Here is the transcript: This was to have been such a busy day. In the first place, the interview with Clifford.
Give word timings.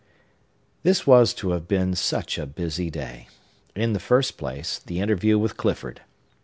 This 0.81 1.05
was 1.05 1.31
to 1.35 1.51
have 1.51 1.67
been 1.67 1.93
such 1.93 2.39
a 2.39 2.47
busy 2.47 2.89
day. 2.89 3.27
In 3.75 3.93
the 3.93 3.99
first 3.99 4.35
place, 4.35 4.79
the 4.79 4.99
interview 4.99 5.37
with 5.37 5.57
Clifford. 5.57 6.01